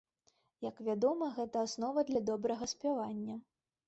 Як 0.67 0.79
вядома, 0.87 1.27
гэта 1.35 1.57
аснова 1.65 2.05
для 2.07 2.21
добрага 2.31 2.69
спявання. 2.73 3.37